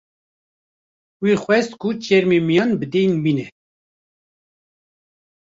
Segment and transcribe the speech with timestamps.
[1.23, 3.45] wî xwest ku çermê miyan bi deyn bîne